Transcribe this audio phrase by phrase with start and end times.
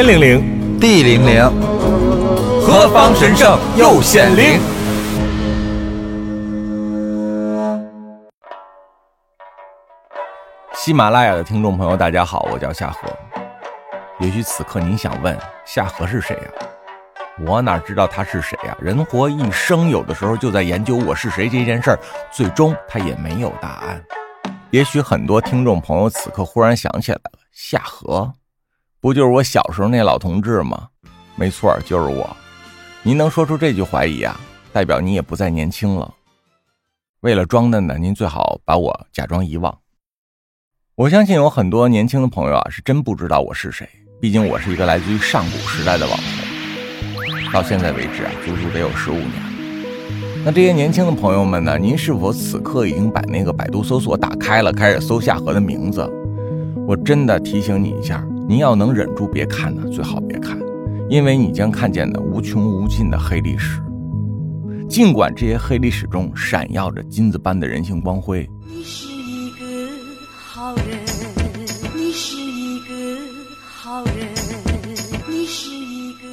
[0.00, 1.42] 天灵灵，地灵灵，
[2.64, 4.60] 何方神圣又显灵？
[10.72, 13.08] 喜马拉雅的听众朋友，大家好，我叫夏荷。
[14.20, 16.68] 也许此刻您想问，夏荷是谁呀？
[17.44, 18.76] 我哪知道他是谁呀？
[18.80, 21.98] 人活一生，有的时候就在研究我是谁这件事儿，
[22.30, 24.00] 最终他也没有答案。
[24.70, 28.32] 也许很多听众朋友此刻忽然想起来了，夏荷，
[29.00, 30.88] 不就是我小时候那老同志吗？
[31.36, 32.36] 没错，就是我。
[33.04, 34.38] 您能说出这句怀疑啊，
[34.72, 36.12] 代表你也不再年轻了。
[37.20, 39.78] 为了装嫩呢，您最好把我假装遗忘。
[40.96, 43.88] 我相信有很多年轻的朋友啊，是真不知道我是谁。
[44.20, 49.32] 毕竟我是一个来自于上古时代的网红，到现在为止啊，足足得有十五年。
[50.44, 51.78] 那这些年轻的朋友们呢？
[51.78, 56.04] 您是否此刻已经把那个百度搜索打开了，开始搜夏荷的名字？
[56.84, 60.58] 我真的提醒你一下，您要能忍住别看呢，最好别看，
[61.10, 63.78] 因为你将看见的无穷无尽的黑历史。
[64.88, 68.48] 尽管这些黑历史中闪耀着金子般的人性光辉。
[68.66, 69.66] 你是一个
[70.34, 70.86] 好人，
[71.94, 72.94] 你是一个
[73.66, 74.14] 好人，
[75.28, 76.28] 你是一个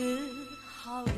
[0.73, 1.13] 好人。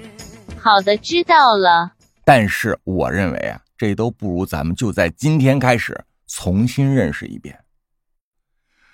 [0.57, 1.91] 好的，知道了。
[2.25, 5.95] 但是我认为啊，这都不如咱们就在今天开始
[6.25, 7.55] 重新认识一遍。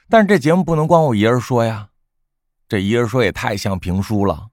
[0.10, 1.88] 但是这节目不能光我一人说呀，
[2.74, 4.48] 这一人说也太像评书了。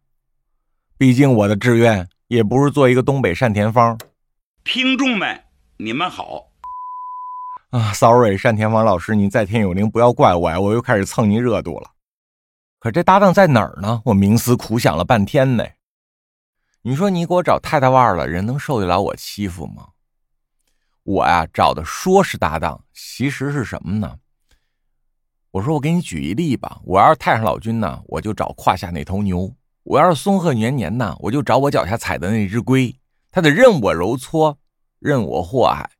[0.98, 3.98] 毕竟我的志愿也不是做一个东北单田芳。
[4.62, 5.44] 听众们，
[5.78, 6.50] 你们好。
[7.70, 11.92] 啊，sorry，单田芳老师，您在天有灵，不要怪我呀，我又开始蹭您热度了。
[12.78, 14.02] 可这搭档在哪儿呢？
[14.04, 15.64] 我冥思苦想了半天呢。
[16.82, 19.88] 你说你给我找太太腕了，人能受得了我欺负吗？
[21.04, 24.18] 我呀找的说是搭档，其实是什么呢？
[25.52, 32.94] 我说我给你举一例吧，我要是太上老君呢，我就找胯下那头牛；我要是松鹤年年呢，我就找我脚下踩的那只龟。
[33.32, 34.56] 他得任我揉搓，
[35.00, 35.90] 任我祸害，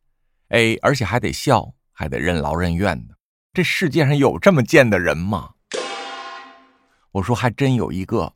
[0.51, 3.15] 哎，而且还得笑，还得任劳任怨的。
[3.53, 5.51] 这世界上有这么贱的人吗？
[7.11, 8.33] 我说还真有一个，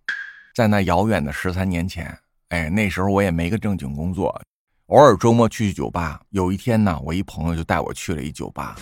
[0.52, 2.18] 在那遥远的十三年前。
[2.48, 4.42] 哎，那时候我也没个正经工作，
[4.86, 6.20] 偶尔周末去去酒吧。
[6.30, 8.74] 有一天呢，我一朋友就带我去了一酒吧。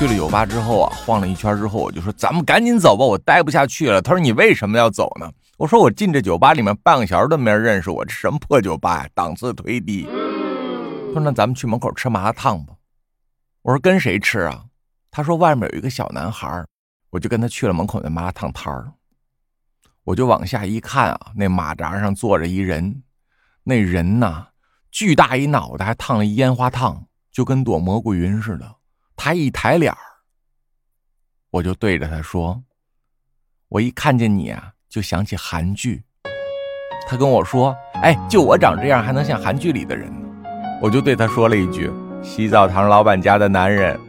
[0.00, 10.08] 去了酒吧之后啊，晃了一圈之后，我就说：“咱们赶紧走吧，我待不下去了。”他说：“你为什么要走呢？”我说：“我进这酒吧里面半个小时都没人认识我，这什么破酒吧呀，档次忒低。”
[11.12, 12.72] 他说：“那咱们去门口吃麻辣烫吧。”
[13.60, 14.64] 我说：“跟谁吃啊？”
[15.12, 16.64] 他说：“外面有一个小男孩。”
[17.10, 18.90] 我就跟他去了门口那麻辣烫摊儿。
[20.04, 23.02] 我就往下一看啊，那马扎上坐着一人，
[23.64, 24.46] 那人呐，
[24.90, 28.76] 巨大一脑袋，还烫了一烟花烫，就跟朵蘑菇云似的。
[29.22, 29.98] 他一抬脸儿，
[31.50, 32.62] 我就对着他说
[33.68, 36.02] ：“我一看见你啊，就想起韩剧。”
[37.06, 40.26] 他跟我说：“哎，就我长这样，还能像韩剧里的人呢？”
[40.80, 41.92] 我就对他说了一句
[42.24, 44.00] ：“洗澡堂老板家的男人。”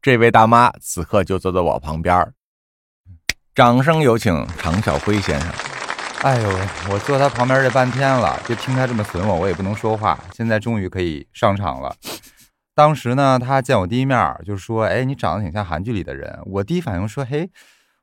[0.00, 2.32] 这位大妈此刻就坐在我旁边。
[3.54, 5.52] 掌声有请常小辉先生。
[6.22, 6.48] 哎呦，
[6.90, 10.18] 我坐他旁边这半天了，就听他这么损我，我也不能说话。
[10.32, 11.94] 现在终于可以上场了。
[12.79, 17.49] 当时呢，他见我第一面就说：“哎，你长得挺像韩剧里的人。”我第一反应说：“嘿，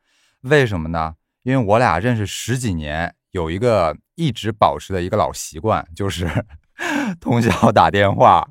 [0.41, 1.17] 为什么呢？
[1.43, 6.26] 因为我俩认识十几年，有一个一直保持的一个老习惯，就是
[7.20, 8.49] 通宵打电话。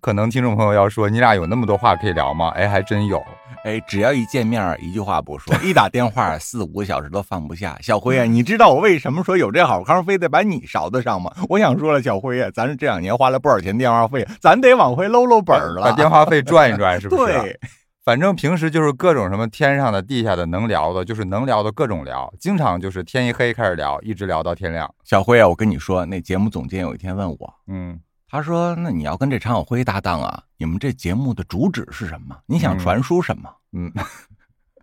[0.00, 2.48] 可能听众朋友要说，你俩有那么多话可以聊吗？
[2.50, 3.22] 哎，还真有。
[3.64, 7.78] 哎，只要一见面，一句话不说，一打电话四五个小时都放不下。
[7.80, 11.32] 小辉啊，你知道我为什么说有这好康非得把你勺子上吗？
[11.48, 17.32] 我想说了，小辉啊，咱这两年花了不少钱电话费，咱得往回搂搂本了，把电话费赚一赚， 是不是？
[17.32, 17.58] 对，
[18.04, 24.92] 反正平时就是各种什么天上的、地下的，能聊的，就是能聊的各种聊，经常就是天一黑开始聊，一直聊到天亮。
[25.04, 27.98] 小辉啊，我跟你说，那节目总监有一天问我，嗯。
[28.34, 30.42] 他说：“那你要跟这常小辉搭档啊？
[30.56, 32.36] 你们这节目的主旨是什么？
[32.46, 33.92] 你想传输什么？”嗯，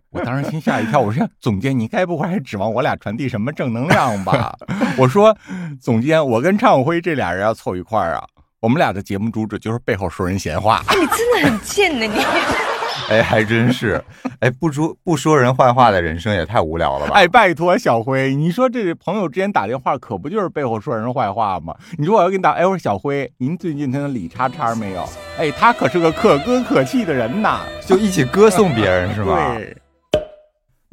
[0.08, 0.98] 我当时心吓一跳。
[0.98, 4.56] 我说：“总监，你该不会还指望我俩传递什么正能量吧？”
[4.96, 5.36] 我说
[5.82, 8.26] ：“总监，我跟常小辉这俩人要凑一块儿啊，
[8.58, 12.71] 我们俩的节目主旨就是背后说人闲话。”你真的很贱呢，你。
[13.08, 14.02] 哎，还真是，
[14.40, 17.12] 哎，不说不说人坏话的人生也太无聊了吧？
[17.14, 21.74] 哎，拜托小辉，你说这朋友之间打电话可不就是背后说人坏话吗？
[21.98, 25.04] 你说我要给你打，哎，我说小辉，您最近听李叉叉没有？
[25.38, 29.54] 哎，他可是个可歌可泣的人呐，就一起歌颂别人是吧？
[29.56, 29.76] 对。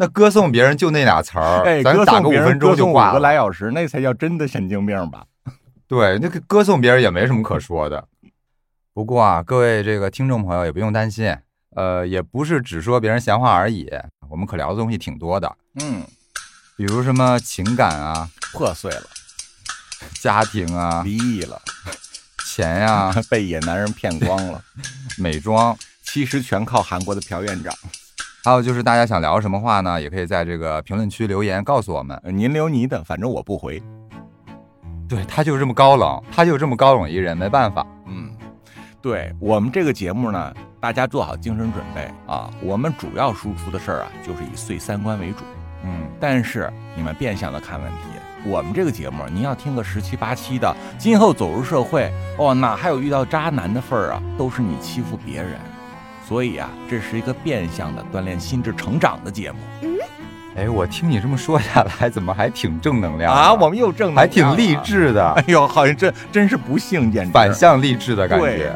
[0.02, 5.26] 那歌颂别人就那俩词儿，哎，咱打个五分钟就挂五个来小时，那才叫真的神经病吧？
[5.90, 8.06] 对，那个歌颂别人也没什么可说的。
[8.94, 11.36] 不过啊，各位这个听众朋友也不用担心。
[11.76, 13.90] 呃，也不是只说别人闲话而已，
[14.30, 15.58] 我们可聊的东西挺多的。
[15.82, 16.04] 嗯，
[16.76, 19.04] 比如什么情感啊，破碎了；
[20.22, 21.62] 家庭啊，离异了；
[22.48, 24.60] 钱呀， 被野男人骗光了；
[25.18, 27.74] 美妆，其实全靠韩国的朴院长。
[28.44, 32.20] 还有就是大家想聊什么话呢，也可以在这个评论区留言告诉我们。
[32.24, 33.82] 您留您的，反正我不回。
[35.08, 37.86] 对他就这么高冷，他就这么高冷一人，没办法。
[38.08, 38.32] 嗯，
[39.02, 40.54] 对我们这个节目呢。
[40.82, 42.50] 大家做好精神准备啊！
[42.62, 45.44] 我们主要输出的事儿啊，就是以碎三观为主。
[45.84, 54.22] 嗯，但是你们变相的看问题，我们这个节目，您要听个十七八七的，今后走入社会，哦，哪还有遇到渣男的份儿啊？
[54.38, 55.60] 都是你欺负别人，
[56.26, 59.58] 所以啊，这是一个变相的锻炼心智成长的节目。
[59.82, 59.98] 嗯，
[60.56, 63.54] 哎，我听你这么说下来，怎么还挺正能量啊？
[63.54, 65.30] 我们又正，还挺励志的。
[65.32, 68.74] 哎呦，好像真真是不幸，简直反向励志的感觉。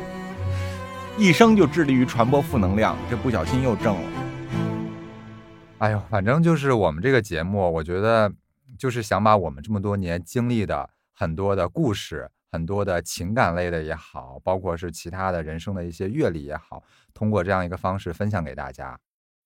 [1.16, 4.10] 一生就致力于传播负能量，这不小心又挣了。
[5.78, 8.32] 哎呦，反正就是我们这个节目，我觉得
[8.80, 16.82] 就是想把我们这么多年经历的很多的故事、很多的情感类的也好，包括是其他的人生的一些阅历也好，
[17.14, 19.00] 通过这样一个方式分享给大家。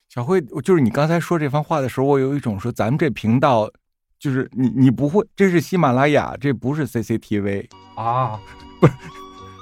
[0.07, 3.69] 小慧，就是你刚才说这番话的时候，我有一种说咱们这频道
[4.17, 7.67] 就是你你不会，这是喜马拉雅，这不是 CCTV
[7.97, 8.39] 啊，
[8.79, 8.93] 不是。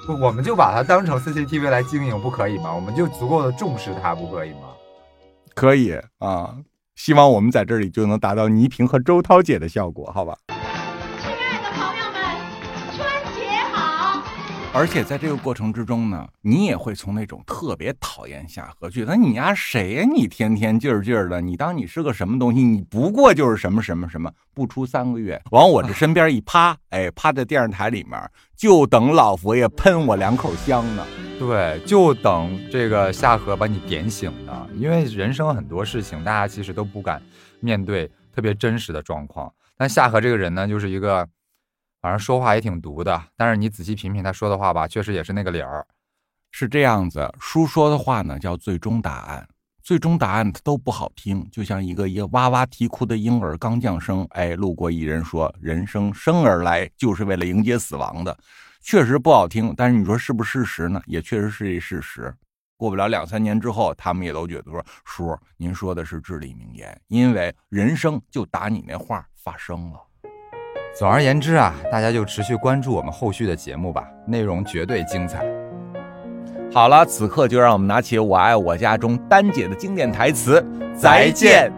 [0.06, 2.72] 不，我们就把它当成 CCTV 来经营，不可以吗？
[2.72, 4.68] 我们就足够的重视它，不可以吗？
[5.54, 6.56] 可以啊，
[6.94, 10.36] 希望我们在这里就能达到倪萍和周涛姐的效果，好吧？
[14.76, 20.04] 而且在这个过程之中呢，你也会从那种特别讨厌夏荷，觉得你丫谁呀？
[20.04, 22.62] 你天天劲儿劲儿的，你当你是个什么东西？
[22.62, 28.20] 你不过就是什么什么什么，不出三个月，往我这身边一趴， 哎，趴在电视台里面，
[28.54, 31.06] 就等老佛爷喷我两口香呢。
[31.38, 34.68] 对，就等这个夏荷把你点醒呢。
[34.74, 37.22] 因为人生很多事情，大家其实都不敢
[37.60, 41.26] 面对特别真实的状况，但夏荷这个人呢，就是一个。
[42.06, 45.84] 反正说话也挺毒的，但是你仔细品品他说的话吧，确实也是那个理儿，
[46.52, 47.28] 是这样子。
[47.40, 49.44] 书说的话呢，叫最终答案，
[49.82, 54.24] 最终答案它都不好听，就像一个一个哇哇啼哭的婴儿刚降生。
[54.30, 58.38] 哎，路过一人说：“人生生而来就是为了迎接死亡的。”
[58.80, 61.02] 确实不好听，但是你说是不是事实呢？
[61.06, 62.32] 也确实是一事实。
[62.76, 70.00] 过不了两三年之后，他们也都觉得说：“叔，您说的是至理名言，因为人生就打你那话发生了。”
[70.98, 75.44] 总而言之啊，大家就持续关注我们后续的节目吧，内容绝对精彩。
[76.72, 80.64] 好了，此刻就让我们拿起《我爱我家》中丹姐的经典台词
[80.96, 81.70] ：“再见。”